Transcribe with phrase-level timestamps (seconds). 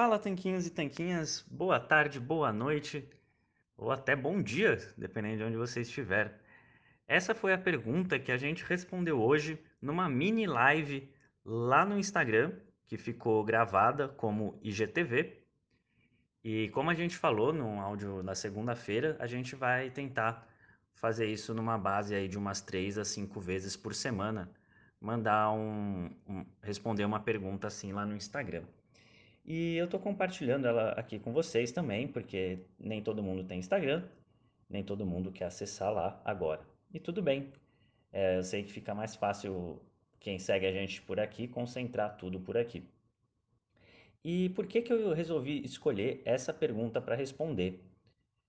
[0.00, 3.04] Fala, tanquinhos e tanquinhas, boa tarde, boa noite,
[3.76, 6.40] ou até bom dia, dependendo de onde você estiver.
[7.08, 11.12] Essa foi a pergunta que a gente respondeu hoje numa mini live
[11.44, 12.52] lá no Instagram,
[12.86, 15.42] que ficou gravada como IGTV.
[16.44, 20.46] E como a gente falou no áudio na segunda-feira, a gente vai tentar
[20.94, 24.48] fazer isso numa base aí de umas 3 a 5 vezes por semana,
[25.00, 28.62] mandar um, um responder uma pergunta assim lá no Instagram.
[29.50, 34.06] E eu estou compartilhando ela aqui com vocês também, porque nem todo mundo tem Instagram,
[34.68, 36.60] nem todo mundo quer acessar lá agora.
[36.92, 37.50] E tudo bem,
[38.12, 39.80] é, eu sei que fica mais fácil
[40.20, 42.84] quem segue a gente por aqui concentrar tudo por aqui.
[44.22, 47.82] E por que, que eu resolvi escolher essa pergunta para responder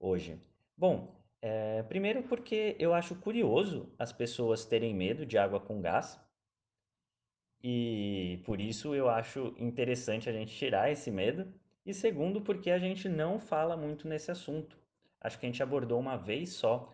[0.00, 0.40] hoje?
[0.76, 6.20] Bom, é, primeiro porque eu acho curioso as pessoas terem medo de água com gás
[7.62, 11.52] e por isso eu acho interessante a gente tirar esse medo.
[11.84, 14.78] E segundo, porque a gente não fala muito nesse assunto.
[15.20, 16.92] Acho que a gente abordou uma vez só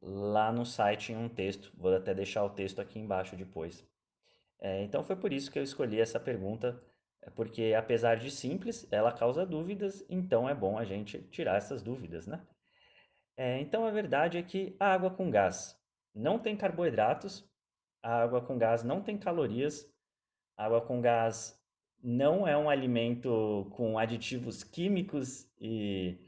[0.00, 1.72] lá no site em um texto.
[1.76, 3.86] Vou até deixar o texto aqui embaixo depois.
[4.60, 6.82] É, então foi por isso que eu escolhi essa pergunta,
[7.20, 11.82] é porque apesar de simples, ela causa dúvidas, então é bom a gente tirar essas
[11.82, 12.40] dúvidas, né?
[13.36, 15.78] É, então a verdade é que a água com gás
[16.14, 17.44] não tem carboidratos,
[18.02, 19.92] a água com gás não tem calorias
[20.56, 21.60] Água com gás
[22.02, 26.18] não é um alimento com aditivos químicos e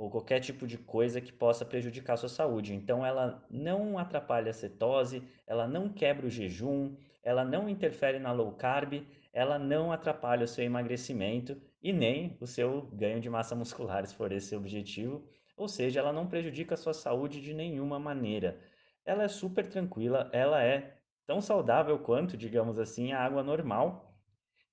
[0.00, 2.72] ou qualquer tipo de coisa que possa prejudicar a sua saúde.
[2.72, 8.32] Então ela não atrapalha a cetose, ela não quebra o jejum, ela não interfere na
[8.32, 13.54] low carb, ela não atrapalha o seu emagrecimento e nem o seu ganho de massa
[13.54, 15.22] muscular, se for esse o objetivo.
[15.54, 18.58] Ou seja, ela não prejudica a sua saúde de nenhuma maneira.
[19.04, 24.14] Ela é super tranquila, ela é tão saudável quanto, digamos assim, a água normal.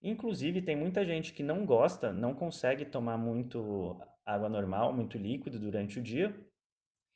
[0.01, 5.59] Inclusive, tem muita gente que não gosta, não consegue tomar muito água normal, muito líquido
[5.59, 6.35] durante o dia,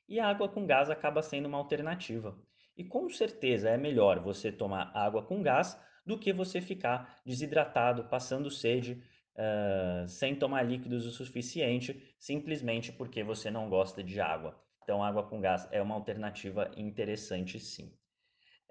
[0.08, 2.38] e a água com gás acaba sendo uma alternativa.
[2.76, 8.06] E com certeza é melhor você tomar água com gás do que você ficar desidratado,
[8.06, 9.04] passando sede,
[9.36, 14.60] uh, sem tomar líquidos o suficiente, simplesmente porque você não gosta de água.
[14.84, 17.94] Então, água com gás é uma alternativa interessante sim.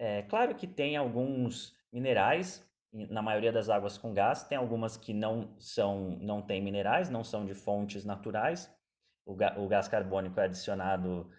[0.02, 5.12] É claro que tem alguns minerais na maioria das águas com gás, tem algumas que
[5.12, 8.74] não são, não têm minerais, não são de fontes naturais.
[9.26, 11.30] O, o gás carbônico é adicionado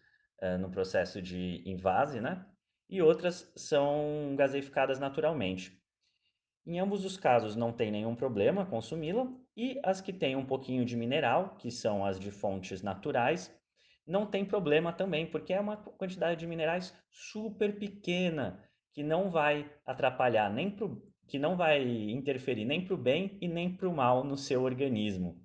[0.44, 2.46] uh, no processo de invase, né?
[2.88, 5.82] E outras são gaseificadas naturalmente.
[6.64, 9.28] Em ambos os casos não tem nenhum problema consumi-la,
[9.58, 13.52] e as que têm um pouquinho de mineral, que são as de fontes naturais,
[14.12, 18.64] não tem problema também, porque é uma quantidade de minerais super pequena,
[18.94, 20.76] que não vai atrapalhar nem
[21.28, 24.64] que não vai interferir nem para o bem e nem para o mal no seu
[24.64, 25.42] organismo.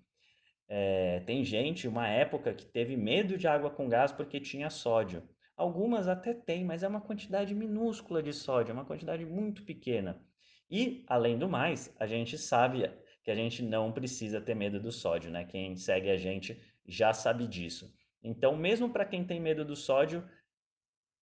[0.68, 5.22] É, tem gente, uma época, que teve medo de água com gás porque tinha sódio.
[5.56, 10.20] Algumas até tem, mas é uma quantidade minúscula de sódio, é uma quantidade muito pequena.
[10.68, 12.90] E, além do mais, a gente sabe
[13.22, 15.44] que a gente não precisa ter medo do sódio, né?
[15.44, 17.94] Quem segue a gente já sabe disso.
[18.26, 20.28] Então, mesmo para quem tem medo do sódio,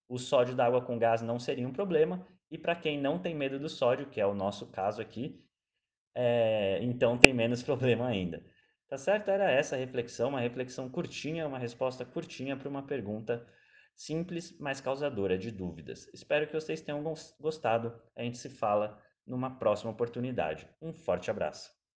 [0.09, 2.27] o sódio da água com gás não seria um problema.
[2.51, 5.45] E para quem não tem medo do sódio, que é o nosso caso aqui,
[6.15, 8.43] é, então tem menos problema ainda.
[8.89, 9.29] Tá certo?
[9.29, 13.47] Era essa a reflexão, uma reflexão curtinha, uma resposta curtinha para uma pergunta
[13.95, 16.09] simples, mas causadora de dúvidas.
[16.15, 17.03] Espero que vocês tenham
[17.39, 18.01] gostado.
[18.17, 20.69] A gente se fala numa próxima oportunidade.
[20.81, 21.84] Um forte abraço.